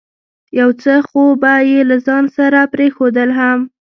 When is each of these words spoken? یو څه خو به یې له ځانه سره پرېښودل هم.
یو 0.59 0.69
څه 0.81 0.93
خو 1.07 1.23
به 1.41 1.53
یې 1.69 1.79
له 1.89 1.97
ځانه 2.05 2.29
سره 2.37 2.59
پرېښودل 2.73 3.29
هم. 3.39 3.59